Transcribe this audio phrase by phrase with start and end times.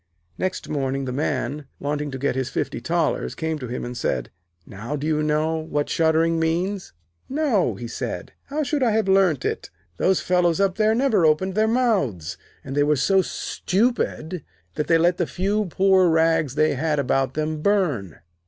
[0.35, 4.31] Next morning, the Man, wanting to get his fifty thalers, came to him and said:
[4.65, 6.91] 'Now do you know what shuddering means?'
[7.29, 9.69] 'No,' he said; 'how should I have learnt it?
[9.97, 14.43] Those fellows up there never opened their mouths, and they were so stupid
[14.73, 18.21] that they let the few poor rags they had about them burn.'